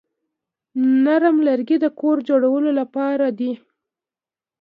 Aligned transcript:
نرم 1.03 1.37
لرګي 1.47 1.77
د 1.81 1.85
کور 1.99 2.17
جوړولو 2.29 2.71
لپاره 2.79 3.27
دي. 3.39 3.51